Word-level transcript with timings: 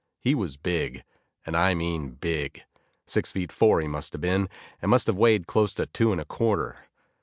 He 0.19 0.33
was 0.33 0.57
big, 0.57 1.03
and 1.45 1.55
I 1.55 1.75
mean 1.75 2.13
big. 2.13 2.63
Six 3.05 3.31
feet 3.31 3.51
four, 3.51 3.81
he 3.81 3.87
must 3.87 4.13
have 4.13 4.21
been, 4.23 4.49
and 4.81 4.89
must 4.89 5.05
have 5.05 5.15
weighed 5.15 5.45
close 5.45 5.75
to 5.75 5.85
two 5.85 6.11
and 6.11 6.19
a 6.19 6.25
quarter. 6.25 6.87